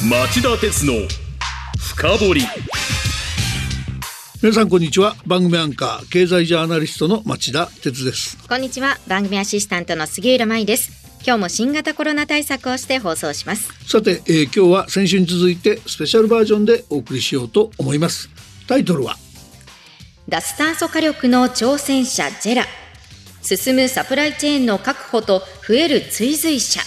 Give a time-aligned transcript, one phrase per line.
[0.00, 0.92] 町田鉄の
[1.76, 2.42] 深掘り。
[4.40, 5.16] 皆さんこんにちは。
[5.26, 8.38] 番組アンカー経済ジャーナリストの町田鉄です。
[8.48, 8.96] こんにちは。
[9.08, 10.92] 番組アシスタントの杉浦舞です。
[11.26, 13.72] 今日も新型コロナ対策をして放送します。
[13.88, 18.30] さて、えー、今日は先週に続いてスペシャルバージョンでお送りしようと思います。
[18.68, 19.16] タイトルは？
[20.28, 22.66] 脱炭素火力の挑戦者ジェラ。
[23.42, 26.82] 進むサプライチェーンの確保と増える追随者。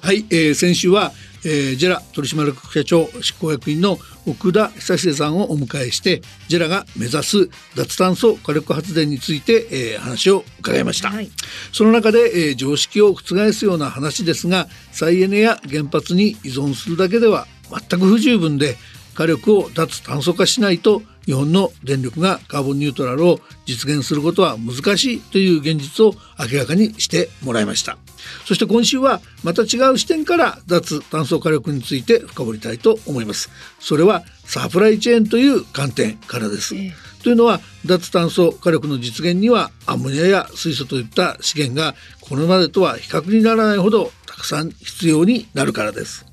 [0.00, 1.12] はい、えー、先週は
[1.44, 11.30] えー、ジェラ取締役社長執行役員の奥田久秀さんをお迎えしてジェラが目指す脱炭素火力発電について、えー、話を伺いました、はい、
[11.72, 18.76] その中で、えー、常識を覆すような話ですが再エネや原発に依存するだけでは全く不十分で
[19.14, 27.98] 火力を脱炭素化しないと日本の電力がカーボンニュートラルを実現することは難しいという現実を明らかにしてもらいました
[28.44, 33.50] そして今週はまた違う視点から脱炭素火力について深掘りたいと思います。
[33.80, 46.24] それはサプライチェーンという観点からです、えー、というのは脱炭素火力の実現にはアンモニアや水素といった資源がこれまでとは比較にならないほどたくさん必要になるからです。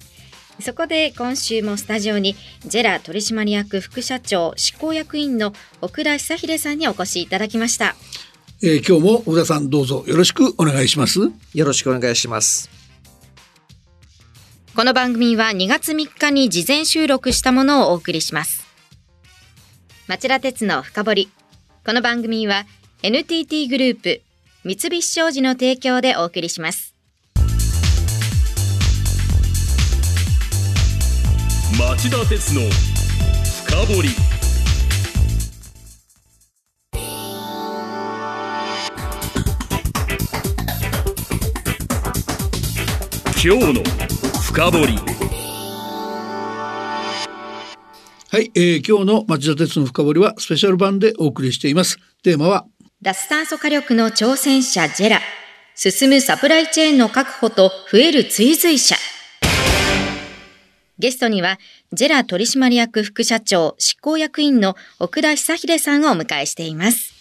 [0.61, 7.95] そこで今週もスタジオにジェラ取締役副社長執行役員の奥田久秀さんにお越しいただきました、
[8.63, 11.19] えー、今日も奥田さんどうぞよろしくお願いします。
[11.53, 12.69] よろしくお願いします。
[14.75, 18.65] この番組は2月3日に事前収録したものをお送りします。
[20.07, 21.29] 町田鉄の深掘り。
[21.85, 22.65] この番組は
[23.03, 24.21] NTT グループ
[24.63, 26.95] 三菱商事の提供でお送りします。
[31.77, 32.61] 町田鉄の
[33.65, 34.34] 深掘り
[43.47, 43.83] 今日の
[44.41, 44.97] 深掘り。
[48.31, 51.99] はい、えー、今日の町田鉄の深掘りはスペシャル版でお送りしています。
[52.23, 52.65] テーマは
[53.03, 55.19] 脱炭素火力の挑戦者ジェラ。
[55.75, 58.95] 進むサプライチェーンの確保と増える追随者。
[60.97, 61.59] ゲストには、
[61.93, 67.14] ジェラ取締役副社長執行役員の奥田久秀さんをお迎えしています。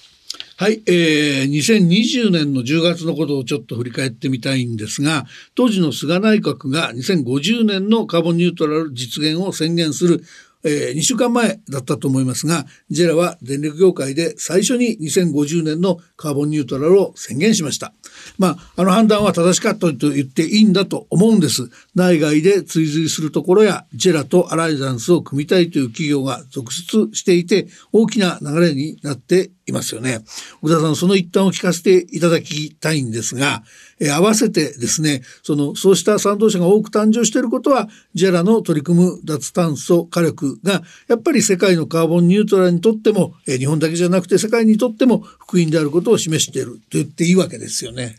[0.56, 5.26] はい、えー、2020年の10月のことをちょっと振り返ってみたいんですが、
[5.56, 10.22] 当時の菅内閣が2050年のカーボンニュートラル実現を宣言する
[10.64, 17.92] えー、2週間前だったと思いますが、ジェラは電力業界で最初に2050年のカーボンニュートラルを宣言しました。
[18.38, 21.70] まあ、あの判断は正しかったと言っていいんだと思うんです。
[21.94, 30.20] 内外で追随するところや、ジェラとアライザンスを組みたいという企業が続出していて、大きな流れになっていますよね。
[30.62, 33.62] 小田さん、その一端を聞かせていただきたいんですが、
[33.98, 48.16] えー、合わせてですね、その、そうした賛同者が多く誕生していることは、ジェラの取り組む脱炭素火力が、やっぱり世界のカーボンニュートラルにとっても、えー、日本だけじゃなくて世界にとっても福音であることを示していると言っていいわけですよね。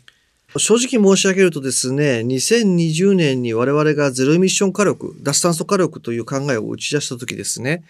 [0.58, 7.84] 正直申し上げるとですね、2020年に我々がゼロエミッション火力、脱炭素火力という考えを打ち出した時ですね、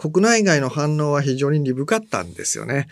[0.00, 2.88] 国内外の反応は非常に鈍かったんですよね。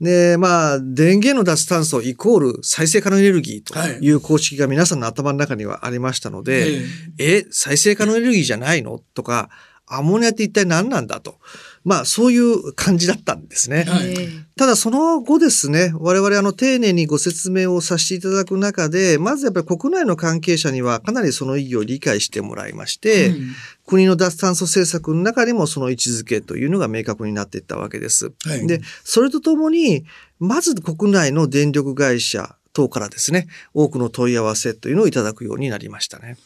[0.00, 6.72] で、まあ、電源の脱炭素イコール再生可能エネルギーという公式が皆さんの頭の中にはありましたので、はい、
[7.18, 9.00] え、再生可能エネルギーじゃないの？
[9.14, 9.50] とか、
[9.86, 11.40] アンモニアって一体何なんだと。
[11.86, 13.84] まあ、そういう感じだったんですね。
[13.84, 14.16] はい、
[14.56, 23.54] ただ、その後ですね、我々あの、丁寧にご説明をさせていただく中で、まずやっぱり国内の関係者にはかなりその意義を理解してもらいまして、うん、
[23.86, 28.32] 国の脱炭素政策の中でもその位置づけというのが明確になっていったわけです。
[28.44, 30.04] はい、で、それとともに、
[30.40, 36.36] まず国内の電力会社等からですね、多くの問い合わせというのをいただくようになりましたね。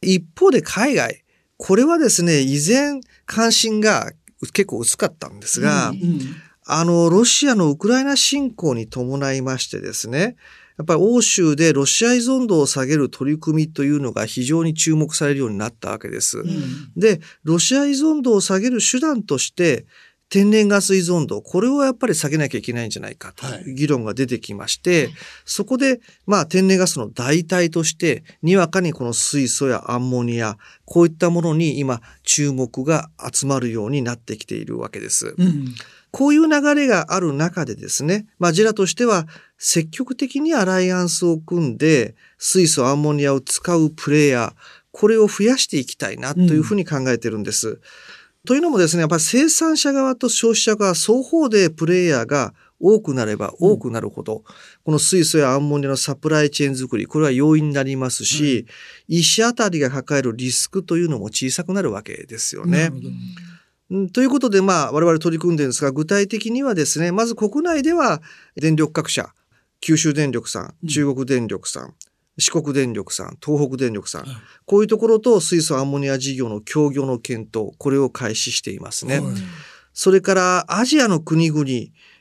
[0.00, 1.22] 一方で海外、
[1.56, 4.10] これはですね、依然関心が
[4.50, 6.20] 結構薄かったんですが、うんうん、
[6.66, 10.36] あの、ロシアのウクライナ侵攻に伴いましてですね、
[10.78, 16.38] やっぱり欧州でロシア依存度を下げる取り組みというのが非常に注目されるようになったわけです。
[16.38, 19.86] うん、で、ロシア依存度を下げる手段として、
[20.32, 25.14] 天然ガス依存度、これをやっぱり下げなきゃいけないんじゃないかという議論が出てきまして、はい、
[25.44, 30.56] そこで、まあ天然ガスの代替として、にわかにこの水素やアンモニア、
[30.86, 35.34] こういったものに今注目が集まるようになってきているわけです。
[35.36, 35.66] うん、
[36.10, 39.26] こういう流れがある中でですね、まあジェラとしては
[39.58, 44.62] 積極的にアライアンスを組んで、水素、アンモニアを使うプレイヤー、
[44.92, 47.68] これを増やしていきたいなというふうに考えてるんです。
[47.68, 47.80] うん
[48.46, 54.42] というのもですね、やっぱり生産者側と消費者側双方でプレイヤーが多くなれば多くなるほど、
[54.84, 58.66] この水素やアンモニアのサプライチェーン作り、これは容易になりますし、
[59.06, 62.90] 医師あたりが抱えるリスクというのも小さくなるわけですよね。
[63.90, 64.10] うん。
[64.10, 68.20] ということで、まあ、我々取り組んでるんですが、具体的にはですね、まず国内では
[68.56, 69.32] 電力各社、
[69.80, 71.94] 九州電力さん、中国電力さん、
[72.38, 79.20] 四国電力さん、東北電力さん、はいこういうところと水素アンモニア事業の協業の検討、これを開始していますね。
[79.20, 79.34] はい。
[79.92, 81.64] それからアジアの国々、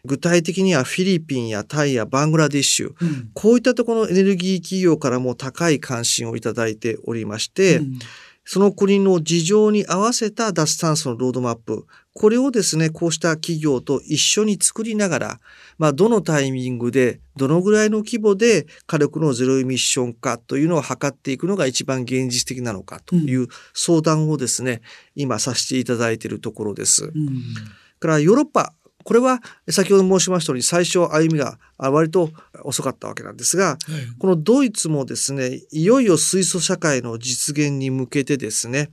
[0.03, 3.29] 具体的にはフィリピンやタイやバングラディッシュ、うん。
[3.33, 7.99] こういったところのエネルギー企業からも高い関心をいただいておりまして、うん
[8.43, 15.39] その国の事情に合わせた脱炭素のロードマップ、これをですね、こうした企業と一緒に作りながら、
[15.77, 24.81] まあ、どのタイミングで、どのぐらいの規模で火力のゼロエミッション化というのを図っていくのが一番現実的なのかという相談をですね、
[25.15, 27.05] 今させていただいているところです。
[27.05, 27.43] うん。
[27.99, 28.73] からヨーロッパ、
[29.03, 29.39] これは
[29.69, 32.29] 先ほど申しましたように最初歩みがあ割と
[32.63, 33.77] 遅かったわけなんですが、はい。
[34.19, 38.89] このドイツもですね、いよいよ水素社会の実現に向けてですね、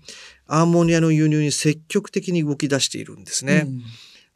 [0.47, 3.65] アンモニアの輸入に積極的に動き出しているんですね。
[3.67, 3.83] うん。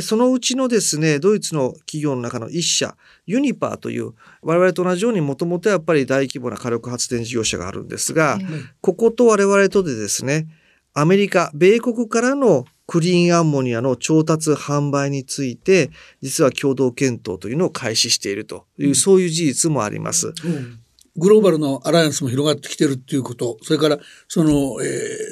[0.01, 2.97] そのうちのですね、ドイツの企業の中の一社、
[3.27, 4.13] ユニパーという、
[4.43, 8.39] 我々と同じようにもともとやっぱり大規模な火力発電事業者があるんですが、
[8.81, 10.49] ここと我々とでですね、
[10.95, 15.91] アメリカ、米国からのクリーンアンモニアの調達販売について、
[16.21, 20.33] 実は共同検討というのを開始しているという、そういう事実もあります。
[20.45, 20.79] うん。
[21.17, 23.99] グローバルのアライアンスも広がってきてるっていうこと、それから、
[24.29, 24.87] その、え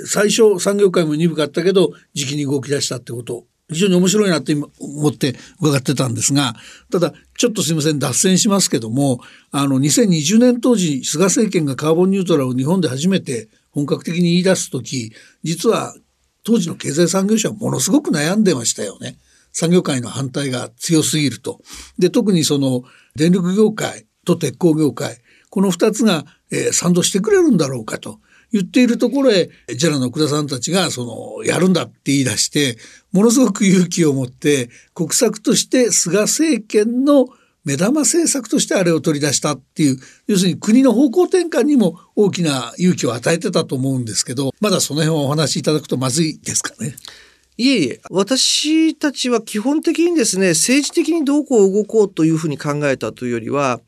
[0.05, 6.55] ー最初産業界も鈍かったけど、時期に動き出したってこと、非常に面白いなって今思って伺ってたんですが、
[6.91, 9.20] ただ、ちょっとすいません、脱線しますけども、
[9.50, 15.12] あの、2020年当時、菅政権がカーボンニュートラルを日本で初めて本格的に言い出すとき、
[15.43, 15.94] 実は
[16.45, 19.17] 当時の経済産業省はものすごく悩んでましたよね。
[19.53, 21.61] 産業界の反対が強すぎると。
[21.99, 22.83] で、特にその
[23.17, 25.19] 電力業界と鉄鋼業界、
[25.51, 28.21] この二つが、えー賛同してくれるんだろうかと
[28.53, 31.05] 言っているところへ、ジェラの奥田さんたちが、そ
[31.39, 32.79] の、やるんだって言い出して、
[33.13, 37.27] ものすごく勇気を持って、国策として菅政権の
[37.65, 46.95] 目玉政策としてあれを取り出したっていう、要するに国の方向転換にも大きな勇気を与えてたと思うんですけど、まだその辺をお話しいただくとまずいですかね。
[47.57, 53.81] いえいえ、私たちは基本的にですね、政治的にどうこう動こうというふうに考えたというよりは、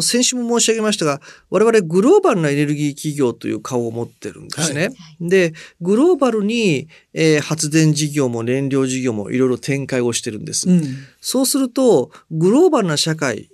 [0.00, 4.88] 先週も申し上げましたが、我々グローバルなエネルギー企業という顔を持ってるんですね。
[5.20, 5.52] で、
[5.82, 10.70] グローバルに、えー発電事業も燃料事業もいろいろ展開をしてるんです。
[10.70, 10.82] うん。
[11.20, 13.50] そうすると、グローバルな社会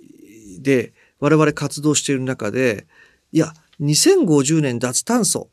[0.61, 2.87] で我々活動している中で、
[3.33, 5.49] いや、2050年脱炭素、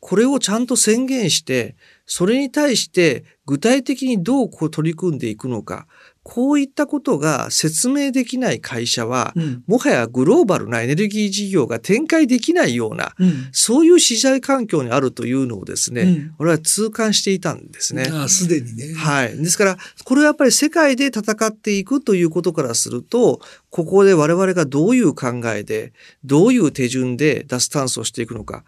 [0.00, 1.74] これをちゃんと宣言して、
[2.06, 5.86] それに対して具体的にどうこう取り組んでいくのか、
[6.28, 9.62] こういったことが説明できない会社は、うん。
[9.68, 13.48] もはやグローバルなエネルギー事業が展開できないような、うん。
[13.52, 18.08] そういう市場環境にあるというのをですね、うん俺は痛感していたんですね。
[18.10, 18.92] ああ、すでにね。
[18.94, 19.36] はい。
[19.36, 23.40] ですから、これはやっぱり世界で戦っていくということからすると、
[23.70, 25.92] ここで我々がどういう考えで、
[26.24, 28.64] どういう手順で脱炭素をしていくのか、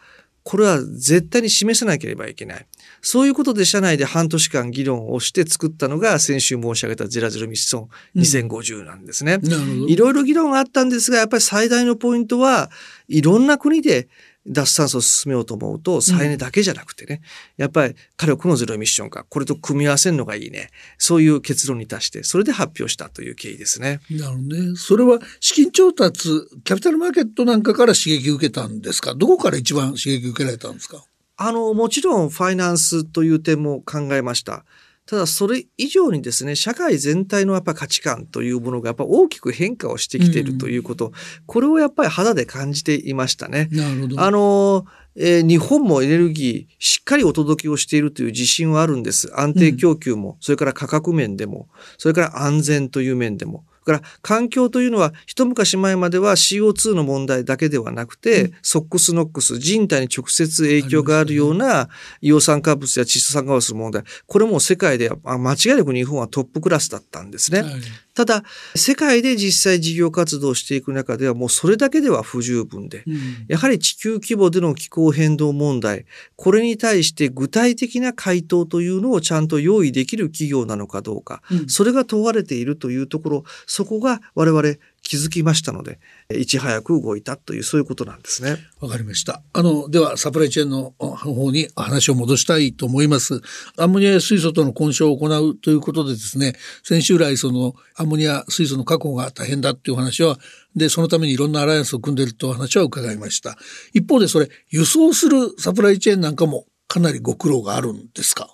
[0.48, 2.66] これは絶対に示さなければいけない。
[3.02, 9.40] そういうことで社内で半年間議論をして作ったのが先週申し上げたゼラゼロミッション2050なんですね。
[9.88, 12.70] いろいろ議論があったんですが、やっぱり最大のポイントは、
[13.08, 14.08] いろんな国で
[14.48, 17.20] 脱炭素を進めようと思うと、再エネだけじゃなくてね、
[17.56, 20.70] やっぱり火力のゼロエミッション化、これと組み合わせるのがいいね。
[20.98, 24.00] そういう結論に達して、それで発表したという経緯ですね。
[24.10, 24.76] なるほどね。
[24.76, 26.28] それは資金調達、
[26.64, 29.14] キャピタルマーケットなんかから刺激を受けたんですか？
[29.14, 31.04] どこから一番刺激を受けられたんですか？
[31.36, 34.64] あの、もちろんファイナンスという点も考えました。
[35.08, 41.12] ただそれ以上にですね、社会全体のやっぱ価値観というものがやっぱ大きく変化をしてきているということ、
[41.46, 43.70] これをやっぱり肌で感じていましたね。
[43.72, 44.20] なるほど。
[44.20, 44.84] あの、
[45.16, 49.32] えー日本もエネルギーしっかりお届けをしているという自信はあるんです。
[49.34, 53.64] 安定供給も、それから価格面でも、それから安全という面でも。
[53.88, 61.88] から環境というのは一昔前までは CO2 の問題だけではなくて、ソックスノックス、人体に直接影響があるような
[62.22, 64.04] 硫黄酸化物や窒素酸化物の問題。
[64.26, 67.62] これも世界であ間違いなく日本はトップクラスだったんですね。
[67.62, 67.70] はい
[68.18, 68.42] ただ、
[68.74, 73.16] 世界で実際事業活動をしていく中ではもうそれだけでは不十分で、うん。
[73.46, 81.68] やはり地球規模での気候変動問題、これに対して具体的な回答というのをちゃんと用意できる企業なのかどうか、うん。
[81.68, 84.62] それが問われているというところ、そこが我々
[85.02, 85.98] 気づきましたので、
[86.36, 88.58] いち早く動いたというそういうことなんですね。
[88.80, 89.42] わかりました。
[89.54, 93.40] あの、ではサプライチェーンの方に話を戻したいと思います。
[93.78, 100.38] アンモニア水素との混焼を行うということでですね、先週来そのアンモニア水素の確保が大変だっていう話は、
[100.76, 103.56] で、そのためにいろんなアライアンスを組んでいるという話は伺いました。
[103.94, 108.48] 一方でそれ、輸送するサプライチェーンなんかもかなりご苦労があるんですか？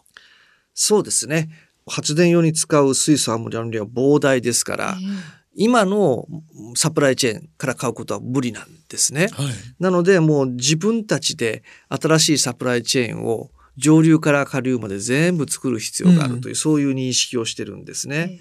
[0.73, 1.51] そうですね。
[1.87, 4.97] 発電用に使う水素アンモニアの量は膨大ですから、
[5.57, 6.27] 今の
[6.77, 9.29] サプライチェーンから買うことは無理なんですね。
[9.33, 9.47] はい、
[9.79, 18.39] なのでもう自分たちで新しいサプライチェーンを上流から下流まで全部作る必要があるという、うん、そういう認識をしてるんですね。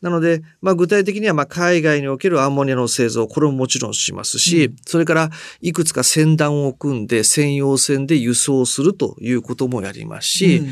[0.00, 10.68] なので、まあ、具体的にはまあ海外におけるアンモニアの製造、これももちろんしますし、うん、それからいくつか船団を組んで専用船で輸送するということもやりますし、うん、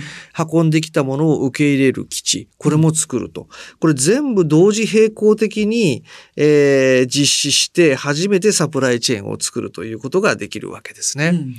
[0.52, 3.48] 運んできたものを受け入れる基地、これも作ると。
[3.80, 6.04] これ全部同時並行的に、
[6.36, 11.28] えー、実施して初めてサプライチェーンを作るということができるわけですね。
[11.28, 11.56] うん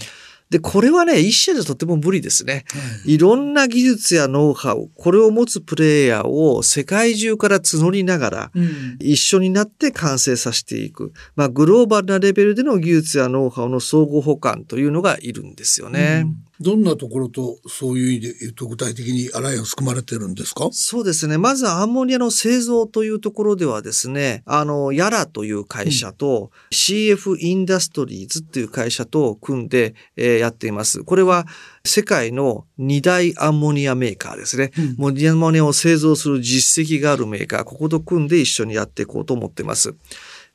[0.49, 2.63] で、これはね、一社じゃとても無理ですね。
[2.69, 8.51] はい、いろんな技術やノウハウ、これを持つプレイヤーを世界中から募りながら、
[8.99, 11.11] 一緒になって完成させていく。
[11.35, 16.23] まあ、グローバルなレベルでの技術やノウハウの相互補完というのがいるんですよね。
[16.25, 20.69] うんどんなところとそういう意味で言うと具体的にアライアンス組まれてるんですか？
[20.71, 21.37] そうですね。
[21.37, 31.03] まずアンモニアの製造というところではですね、あの、ヤラという会社と、うん、CF インダストリーズっていう会社と組んで、えー、やっています。
[31.03, 31.45] これは
[31.85, 34.71] 世界の二大アンモニアメーカーですね。
[34.77, 39.95] うん、もうアンモニアを製造する実績があるメーカー、ここと組んで一緒にやっていこうと思っています。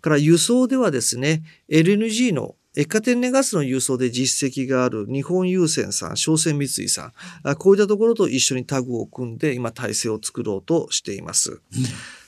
[0.00, 7.12] から輸送ではですね、LNG の液化天然ガスの輸送で実績がある日本郵船さん、商船三井さ
[7.44, 11.50] ん、こういったところと一緒にタグを組んで今体制を作ろうとしています。
[11.50, 11.60] うん、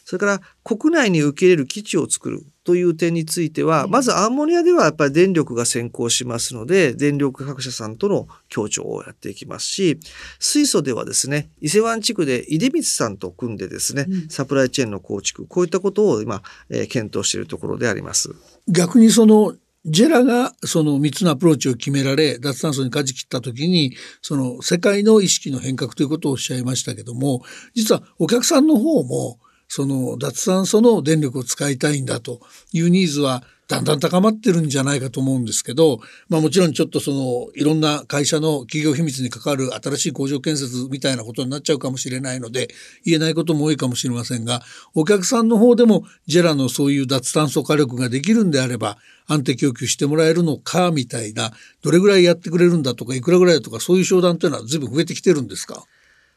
[0.04, 9.98] それから国内に受け入れる基地を作るという点については、まずアンモニアではやっぱり電力が先行しますので、電力各社さんとの協調をやっていきますし、
[10.38, 18.34] 水素ではですね、伊勢湾地区で出光さんと組んでですね、サプライチェーンの構築、こういったことを今、えー、検討しているところであります。
[18.68, 19.54] 逆にその
[19.87, 27.43] ジェラがその3つのアプローチを決められ脱炭素に舵切った時にその世界の意識の変革ということをおっしゃいましたけども
[27.75, 32.40] 実はお客さんの方もその脱炭素の電力を使いたいんだと
[32.73, 42.68] いうニーズはだんだん高まってるんじゃないかと思うんですけど、まあもちろんちょっとそのいろんな会社の企業秘密に関わる新しい工場建設みたいなことになっちゃうかもしれないので
[43.06, 44.61] 言えないことも多いかもしれませんが、
[44.94, 55.85] お客さんの方でもジェラのそういう脱炭素火力ができるんであれば安定供給してもらえるのかみたいな、どれぐらいやってくれるんだとかいくらぐらいだとかそういう商談というのは随分増えてきてるんですか？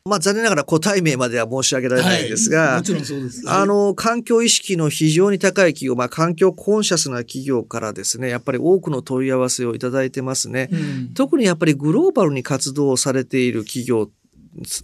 [0.07, 10.69] まあ残念ながら個体名までは申し上げられないんですが、はい、もちろんそうです、あの、環境意識の非常に高い企業、まあ環境コンシャスな企業からですね、やっぱり多くの問い合わせをいただいてますね。
[10.71, 14.09] うん、特にやっぱりグローバルに活動されている企業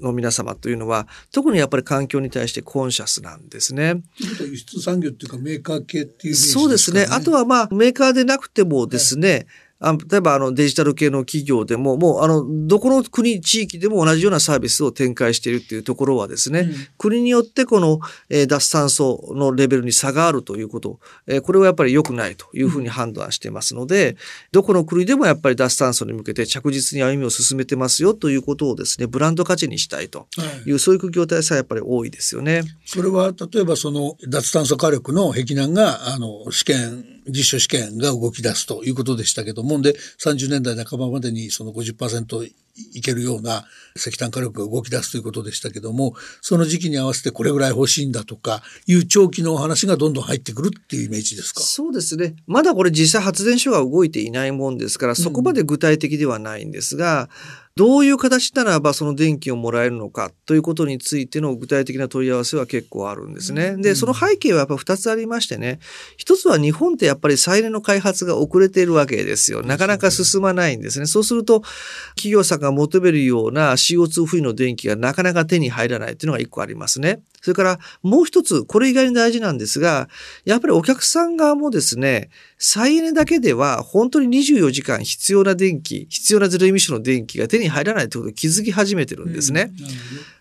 [0.02, 4.02] の皆様というのは特にやっぱり環境に対してコンシャスなんですね。
[4.20, 7.08] 輸出産業っていうかメーカー系っていう、ね、そうですね。
[7.10, 9.46] あとはまあメーカーでなくてもですね、はい
[9.84, 18.00] あ例えばあのデジタル系の企業でも、もうあの、どこの国、地域でも同じようなサービスを展開しているっていうところはですね、うん、国によってこの、
[18.30, 24.18] えー、脱炭素のレベルに差があるということ、えー、これはやっぱり良くないというふうに判断してますので、うん、
[24.54, 30.28] どこの国でもやっぱり脱炭素に向けて着実に歩みを進めてますよということをですね、ブランド価値にしたいと
[30.66, 30.70] い。
[30.70, 32.64] う、はい、そういう業態さやっぱり多いですよね。
[32.86, 42.50] それは例えばその脱炭素火力の壁南があの試験実証試験が動き出すということでしたけどもで30年代半ばまでにその50%
[42.96, 43.66] いけるような
[43.96, 51.62] 石炭火力が動き出すということでしたけどもその時期に合わせてこれぐらい欲しいんだとかいう長期のお話がどんどん入ってくるっていうイメージですか？
[51.62, 52.36] そうですね。
[52.48, 63.76] まだこれ実際発電所が動いていないもんですからそこまで具体的ではないんですが、うんどういう形ならばその電気をもらえるのかということについての具体的な問い合わせは結構あるんですね。
[63.78, 65.80] で、その背景はやっぱ2つありましてね、
[66.18, 69.64] 一つは日本ってやっぱり再燃の開発が遅れているわけですよ。
[69.64, 71.08] なかなか進まないんですね。
[71.08, 71.62] そうすると、
[72.10, 77.22] 企業さんが求めるような CO2 フリーの電気がなかなか手に入らないっていうのが1個ありますね。
[77.44, 80.08] それからもう一つ、これ以外に大事なんですが、
[80.46, 89.74] やっぱりお客さん側もですね、再エネだけでは本当に24時間必要な電気、必要なゼロエミッションの電気が手に入らないということを気づき始めてるんですね。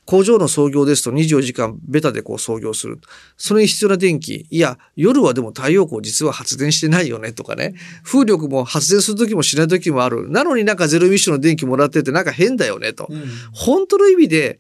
[0.05, 3.01] 工場の操業ですと24時間ベタでこう操業する。
[3.37, 4.47] それに必要な電気。
[4.51, 7.75] いや、夜はでも太陽光実は発電してないよねとかね。
[8.03, 10.29] 風力も発電する時もしない時もある。
[10.29, 13.07] なのになんかゼロエミッションの電気もらっててなんか変だよねと。
[13.11, 14.59] うん本当の意味で、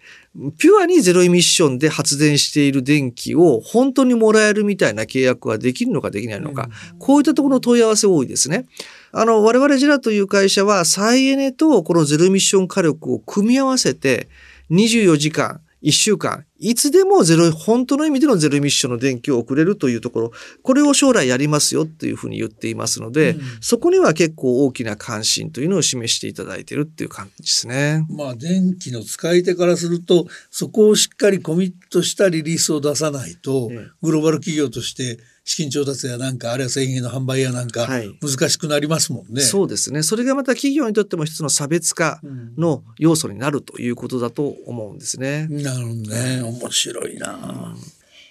[0.58, 6.68] ピュアにゼロエミッションで発電している電気を本当にもらえるみたいな契約はできるのかできないのか。
[6.98, 8.66] こういったところの問い合わせ多いですね。
[9.10, 14.28] あの、我々ジェラという会社は再エネとこのゼロエミッション火力を組み合わせて
[14.70, 28.06] 24時間、1週間、いつでもゼロ、本当の意味でのゼロエミッションの電気を送れるというところ、これを将来やりますよっていうふうに言っていますので、うんそこには結構大きな関心というのを示していただいているっていう感じですね。
[28.08, 39.40] まあ電気の使い手からするとそこをしっかりコミットしたリリースを出さないと、ええグローバル企業として資金調達やなんかあるいは製品の販売やなんかはい難しくなりますもんね。
[39.40, 40.02] そうですね。
[40.02, 45.48] それがまた企業にとっても一つの差別化うんの要素になるということだと思うんですね。
[45.48, 47.74] なるほどね面白いな。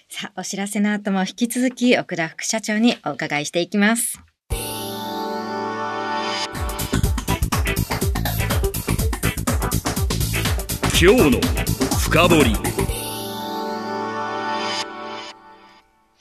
[0.08, 4.18] さあ、お知らせの後も引き続き奥田副社長にお伺いしていきます。
[11.00, 11.40] 今日の
[11.98, 12.71] 深掘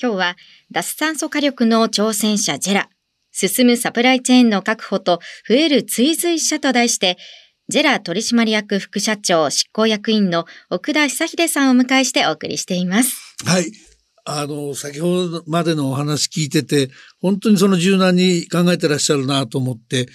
[0.01, 0.35] 今日は
[0.71, 2.89] 脱炭素火力の挑戦者ジェラ、
[3.31, 7.17] 進むサプライチェーンの確保と増える追随者と題して、
[7.69, 13.35] ジェラ取締役副社長執行役員の奥田久秀さんをお迎えしてお送りしています。
[13.45, 13.71] はい。
[14.25, 16.89] あの、先ほどまでのお話聞いてて、
[17.21, 20.07] 本当にその柔軟に考えてらっしゃるなと思って、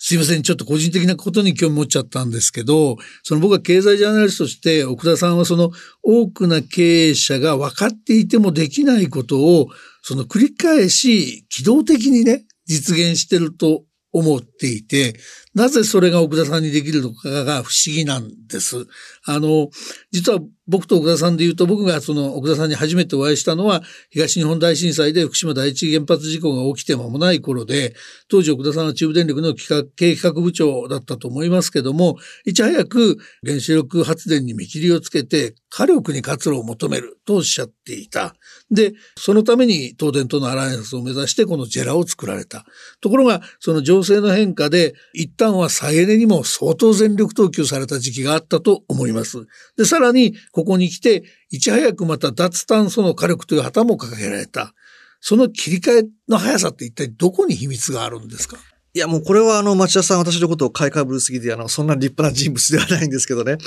[0.00, 9.68] すいません、ちょっと個人的なことに興味持っちゃったんですけど、その僕は経済ジャーナリストとして、奥田さんはその多くの経営者が分かっていてもできないことを、
[10.02, 15.18] その繰り返し機動的にね、実現してると思っていて、
[15.58, 18.86] なぜそれが奥田さんにできるのかが不思議なんです。
[19.26, 19.70] あの、
[20.12, 20.38] 実は
[20.68, 27.96] 僕と奥田さんで言うと、僕がその奥田さんに初めてお会いしたのは、東日本大震災で福島第一原発事故が起きて間もない頃で、
[28.28, 38.34] 当時奥田さんは中部電力の企画経営企画部長だったと思いますけども、いち早く原子力発電に見切りをつけて、火力に活路を求めるとおっしゃっていた。
[38.70, 42.66] で、そのために東電とのアライアンスを目指してこのジェラを作られた。
[43.00, 49.46] ところが、その情勢の変化で、一旦は再エネにも相当全力投球された時期があったと思います。
[49.76, 54.74] で、さらに、ここに来て、いち早くまた脱炭素の火力という旗も掲げられた。
[55.20, 58.58] その切り替えの速さって一体どこに秘密があるんですか？
[58.94, 63.58] いや、もうこれはあの、町田さん私のことを買いかぶるすぎて、あの、そんな立派な人物ではないんですけどね。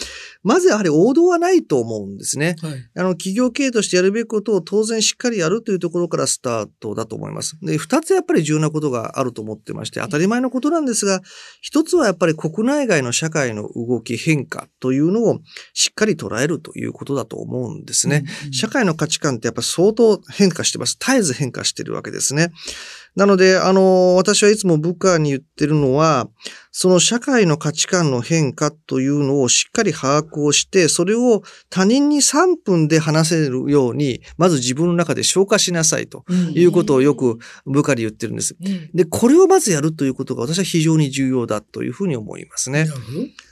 [0.44, 2.55] まずやはり王道はないと思うんですね。
[2.60, 2.90] はい。
[2.98, 7.55] あの、企業経営としてやるべきことを当然しっかりやるというところからスタートだと思います。
[7.62, 11.22] で、二つやっぱり重要なことがあると思ってまして、当たり前のことなんですが、
[11.62, 15.40] 一つはやっぱり国内外の社会の動き変化というのを
[15.74, 18.24] しっかり捉えるということだと思うんですね。
[18.51, 20.98] 社会の価値観ってやっぱ相当変化してます。
[21.00, 22.51] 絶えず変化してるわけですね。
[23.15, 26.29] なので、あの、私はいつも部下に言ってるのは、
[26.71, 38.55] その社会の価値観の変化というのをしっかり把握をして、それを他人に3分で話せるように、まず自分の中で消化しなさいということをよく部下に言ってるんです。
[38.93, 42.87] で、これをまずやるということが私は非常に重要だというふうに思いますね。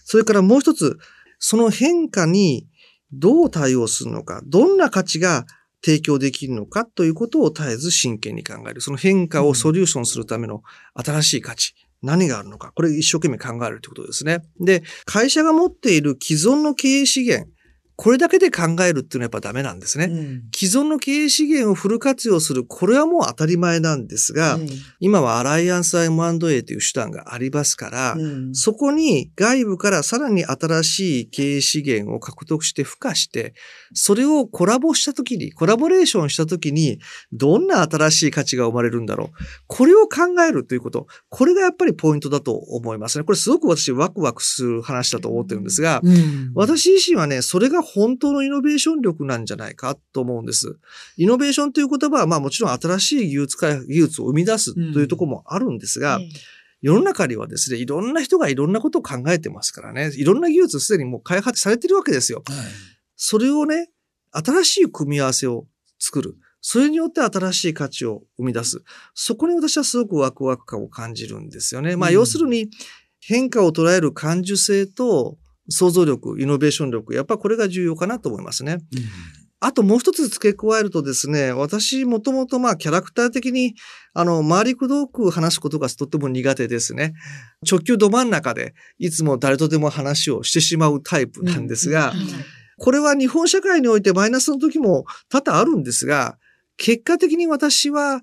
[0.05, 0.97] それからもう一つ、
[1.37, 2.67] その変化に
[3.11, 5.45] どう対応するのか、どんな価値が
[5.83, 8.81] 提供できるのかということを絶えず真剣に考える。
[8.81, 10.61] その変化をソリューションするための
[10.93, 11.73] 新しい価値。
[12.01, 12.71] 何があるのか。
[12.73, 14.39] これ一生懸命考えるということですね。
[14.59, 17.51] で、会社が持っている既存の経営資源、
[18.01, 20.05] これだけで考えるっていうのはやっぱダメなんですね。
[20.05, 24.57] うん既存の経営資源をフル活用する、これはもう当たり前なんですが、
[24.99, 33.53] 今はアライアンス M&A という手段がありますから、うんそこに外部からさらに新しい経営資源を獲得して付加して、
[33.93, 36.99] それをコラボしたときに、コラボレーションしたときに、
[37.33, 39.29] どんな新しい価値が生まれるんだろう。
[39.67, 41.07] これを考えるということ。
[41.27, 43.25] これがやっぱりポイントだと思いますね。
[43.25, 50.77] これすごく私ワクワクする話だと思ってるんですが、うん私自身はね、それが本当のイノベーション力なんじゃないかと思うんです。
[51.17, 56.19] イノベーションという言葉は、まあもちろん新しい技術開技術を生み出すというところもあるんですが、
[56.81, 62.43] 世の中にはですね、いろんな人がいろんなことを考えてますからね、いろんな技術すでにもう開発されてるわけですよ。
[62.47, 62.57] はい
[63.21, 63.89] それをね、
[64.31, 65.67] 新しい組み合わせを
[65.99, 66.37] 作る。
[66.61, 68.81] それによって新しい価値を生み出す。
[69.13, 71.97] そこに私はすごくワクワク感を感じるんですよね。
[71.97, 72.69] まあうん要するに
[73.19, 75.37] 変化を捉える感受性と
[75.69, 78.79] 想像力、イノベーション力、やっぱこれが重要かなと思いますね。
[79.61, 83.75] あともう一つ付け加えるとですね、私もともとまあキャラクター的に、
[84.13, 87.13] あの、周りくどく話すことがとっても苦手ですね。
[87.69, 92.13] 直球ど真ん中でいつも誰とでも話をしてしまうタイプなんですが、
[92.77, 96.37] これは日本社会においてマイナスの時も多々あるんですが、
[96.77, 98.21] 結果的に私は、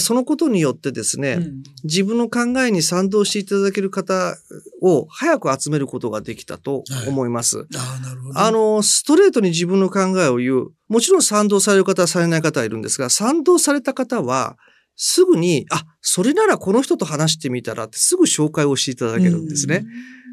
[0.00, 4.36] そのことによってですね、うん、自分の考えに賛同していただける方
[4.82, 7.58] を早く集めることができたと思います。
[7.58, 10.68] はい、あなるほどあの、ストレートに自分の考えを言う。
[10.88, 14.58] もちろん賛同される方はされない方はいるんですが、賛同された方は、
[15.00, 19.84] すぐに、あ、それならこの人と話してみたらってすぐ紹介をしていただけるんですね。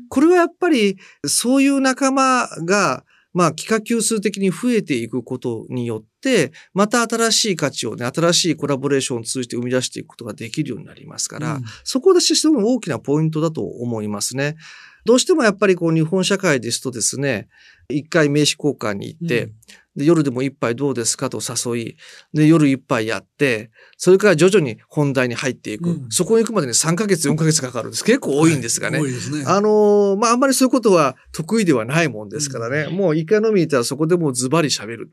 [0.09, 3.04] これはやっぱり、そういう仲間が、
[3.35, 14.55] まあ、幾何級数的に増えていくことによって、また新しい価値をね、新しいコラボレーションを通じて生み出していくことができるようになりますから、うん、そこでしても大きなポイントだと思いますね。
[15.05, 17.47] どうしてもやっぱりこう日本社会ですとですね、
[17.89, 19.51] 一回名刺交換に行って、うん
[19.95, 21.97] で、夜でも一杯どうですかと誘い、
[22.33, 25.89] で、夜一杯やって、それから徐々に本題に入っていく。
[25.89, 28.03] うん、そこに行くまでに3ヶ月、4ヶ月かかるんです。
[28.03, 28.99] 結構多いんですがね。
[28.99, 29.45] はい、多いですね。
[29.47, 32.89] あのー、まあ、あんまりそういうことは得意ではないもんですからね。
[32.89, 35.11] うん、もう一回飲みに行ったらそこでもうズバリ喋る、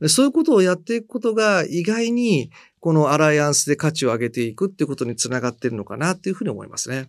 [0.00, 7.06] うん、そういうことをやっていくことが意外に、このアライアンスで価値を上げていくっていうことにつながっているのかなっていうふうに思いますね。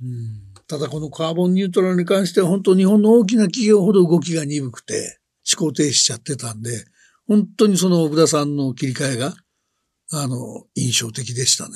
[0.70, 5.20] ただこのカーボンニュートラルに関しては本当日本の大きな企業ほど動きが鈍くて
[5.52, 6.86] 思考停止しちゃってたんで、
[7.28, 9.34] 本当にその奥田さんの切り替えが、
[10.12, 11.76] あの、印象的でしたね。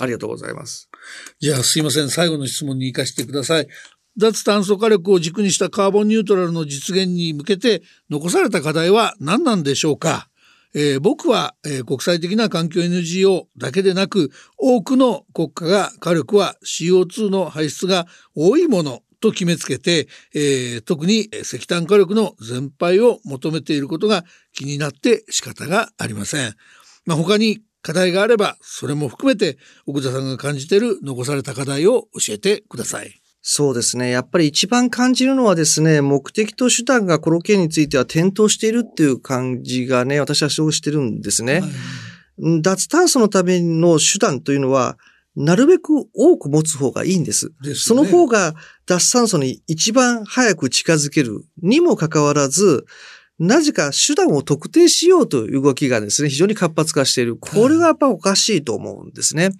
[0.00, 0.88] ありがとうございます。
[1.38, 2.08] じゃあすいません。
[2.08, 3.68] 最後の質問に行かせてください。
[4.16, 10.27] 脱炭素火力を軸にしたカーボンニュートラルの実現に向けて残された課題は何なんでしょうか？
[10.74, 26.54] えー、僕は、えー、国際的な環境 NGO だけでなく多くの国家が火力は CO2 の排出が多いものと決めつけて、えー、特に石炭火力の全廃を求めていることが気になって仕方がありません。
[27.06, 33.20] まあ、他に課題があれば、それも含めて奥田さんが感じている残された課題を教えてください。
[33.40, 34.10] そうですね。
[34.10, 41.60] やっぱり一番感じるのはですね、目的と手段がこの件については転倒しているっていう感じがね、私はそうしてるんですね。
[41.60, 41.68] は
[42.56, 44.98] い、脱炭素のための手段というのは、
[45.36, 47.52] なるべく多く持つ方がいいんです。
[47.62, 48.54] ですね、その方が
[48.86, 52.86] 脱炭素に一番早く近づけるにもかかわらず、
[53.38, 57.36] なぜか手段を特定しようという動きがですね、非常に活発化している。
[57.36, 59.50] これがやっぱおかしいと思うんですね。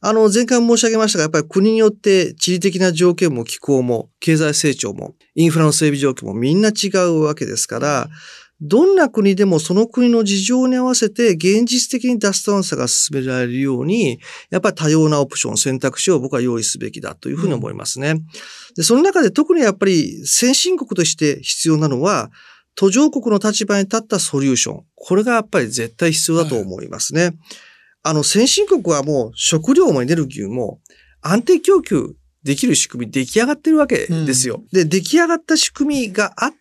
[0.00, 8.08] あの、前回申し上げましたが、やっぱり国によって地理的な条件も気候も経済成長もインフラの整備状況もみんな違うわけですから、
[8.60, 14.18] どんな国でもその国の事情に合わせて現実的に脱炭素が進められるように、
[14.50, 18.10] やっぱり多様なオプション、選択肢を僕は用意すべきだというふうに思いますね。
[18.10, 18.24] うん、
[18.74, 22.30] でその中で特にやっぱり先進国として必要なのは、
[22.74, 24.84] 途上国の立場に立ったソリューション。
[24.94, 27.24] これがやっぱり絶対必要だと思いますね。
[27.24, 27.34] はい、
[28.06, 30.80] あの、先進国はもう食料もエネルギーも
[31.22, 34.56] 安定供給できる仕組み出来上がってるわけですよ。
[34.56, 36.52] うん、で、出来上がった仕組みがあっ、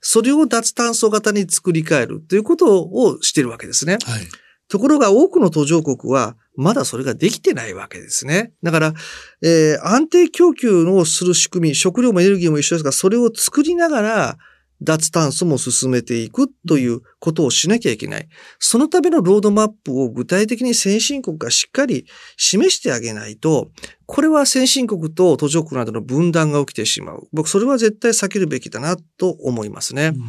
[0.00, 3.94] それを脱炭素型に作り変えるということをしているわけですね。
[4.04, 4.22] はい、
[4.68, 8.52] ところが多くの途上国は、まだそれができてないわけですね。
[8.62, 8.94] だから、
[9.42, 14.38] えー、安定供給をする仕組み、食料もエネルギーも一緒ですが、それを作りながら、
[14.82, 18.28] 脱炭素も進めていくということをしなきゃいけない。
[18.58, 22.06] そのためのロードマップを具体的に先進国がしっかり
[22.36, 23.70] 示してあげないと、
[24.06, 27.28] これは先進国と途上国などの分断が起きてしまう。
[27.32, 30.12] 僕、それは絶対避けるべきだなと思いますね。
[30.14, 30.24] うん、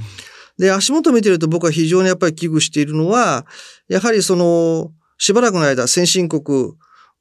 [0.58, 3.46] で、足元見てると僕は非常にやっぱり危惧しているのは、
[3.90, 6.74] やはりその、しばらくの間先進国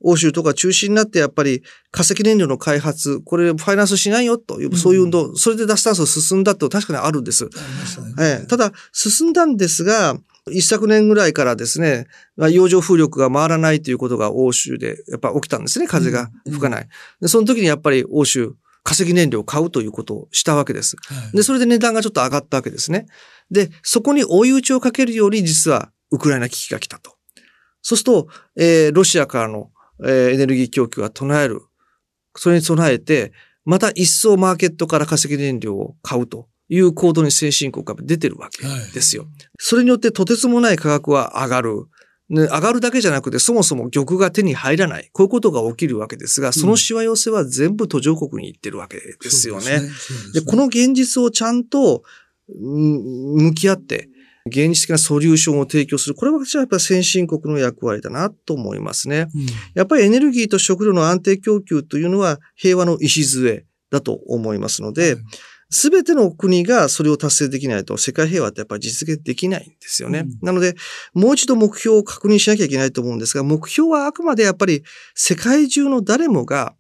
[0.05, 7.45] 欧州とか中心になってやっぱり化石燃料の開発、これファイナンスしないよという、そういう運動、それで脱炭素進んだって確かにあるんです。
[7.45, 7.51] ね
[8.21, 10.17] ええ、ただ、進んだんですが、
[10.51, 15.87] 一昨年ぐらいからですね、洋上風力が回らないということが欧州でやっぱ起きたんですね。
[15.87, 16.89] 風が吹かない。
[17.21, 20.97] でその時にやっぱり欧州、化石燃料を買うということをしたわけです。
[21.33, 23.07] で、それで値段がちょっと上がったわけですね。
[23.51, 27.17] で、そこに追い打ちをかけるように実はウクライナ危機が来たと。
[27.81, 29.71] そうすると、えー、ロシアからの
[30.03, 31.63] えエネルギー供給が唱える。
[32.37, 33.33] それに備えて、
[33.65, 39.23] また一層マーケットから化石燃料を買うという行動に先進国が出てるわけですよ。
[39.23, 41.87] はい、それによってとてつもない価格は上がる。
[42.31, 45.11] ね、上がるだけじゃなくて、そもそも玉が手に入らない。
[45.13, 49.65] こういうことが起きるわけですが、そのしわ寄せは全部途上国に行ってるわけですよね。
[49.65, 52.03] で、ねね、この現実をちゃんと、
[52.49, 54.09] 向き合って、
[54.47, 56.15] 現実的なソリューションを提供する。
[56.15, 59.29] これは私はやっぱり先進国の役割だなと思いますね。
[59.35, 65.17] うん、やっぱりエネルギーと食料の安定供給というのは平和の礎だと思いますので、
[65.71, 70.21] す、べ、ての国がそれを達成できないと世界平和ってやっぱり実現できないんですよね。
[70.21, 70.75] うん、なので、
[71.15, 76.75] もう一度目標を確認しなきゃいけないと思うんですが、目標はあくまでやっぱり世界中の誰もが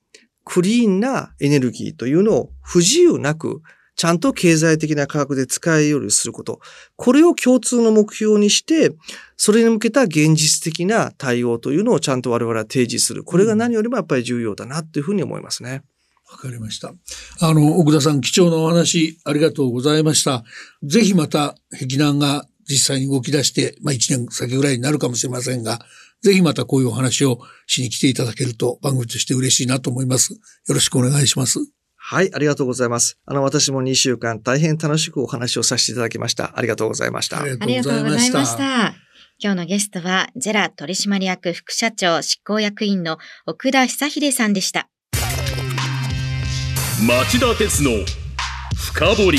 [0.44, 3.62] クリーンなエネルギーというのを不自由なく
[3.97, 6.61] ちゃんと経済的な価格で使えるようにすること。
[6.97, 8.91] これを共通の目標にして、
[9.37, 13.25] それに向けた現実的な対応というのをちゃんと我々は提示する。
[13.25, 15.83] これが何よりもやっぱり重要だなというふうに思いますね。
[16.31, 16.93] わかりました。
[17.41, 20.43] あの、奥田さん、貴重なお話ありがとうございました。
[20.83, 25.81] ぜひまた、壁南が実際に動き出して、まあ一年先ぐらいになるかもしれませんが、
[26.23, 30.33] ぜひまたこういうお話をしに来ていただけると番組として嬉しいなと思います。
[30.33, 31.59] よろしくお願いします。
[32.07, 33.19] はい、ありがとうございます。
[33.25, 36.53] あの、私も2週間大変楽しくお話をさせていただきました。
[36.55, 37.40] ありがとうございました。
[37.40, 38.95] ありがとうございました。
[39.38, 44.90] 今日のゲストは、ジェラ取締役副社長執行役員の奥田久秀さんでした。
[47.09, 47.93] 町田鉄の
[48.77, 49.38] 深掘り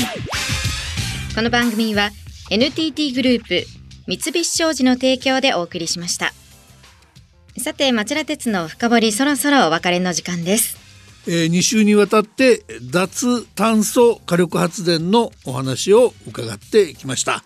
[1.36, 2.10] この番組は
[2.50, 3.64] NTT グループ
[4.08, 6.32] 三菱商事の提供でお送りしました。
[7.58, 10.75] さて、町田鉄の深掘りそろそろお別れの時間です。
[11.26, 17.42] えー、2週にわたって脱炭素火力発電のお話を伺ってきました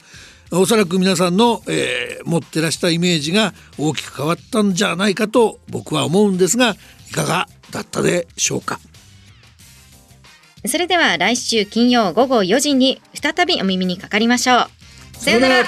[0.52, 6.76] おそらく皆さんの、えー持ってらしたイメージが大きく変わったんじゃないかと僕は思うんですが
[7.08, 8.78] いかがだったでしょうか？
[10.66, 14.66] それでは来週金曜午後4時に再びお耳にかかりましょ
[15.14, 15.16] う。
[15.16, 15.64] さようなら。